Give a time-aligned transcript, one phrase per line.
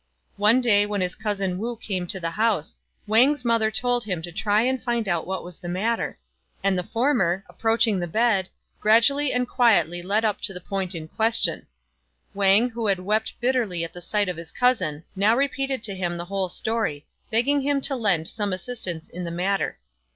[0.37, 4.31] One day when his cousin Wu came to the house, Wang's mother told him to
[4.31, 6.17] try and find out what was the matter;
[6.63, 11.07] and the former, approaching the bed, gradually and quietly led up to the point in
[11.07, 11.67] question.
[12.33, 16.17] Wang, who had wept bitterly at the sight of his cousin, now repeated to him
[16.17, 19.77] the whole story, begging him to lend some assistance in the matter.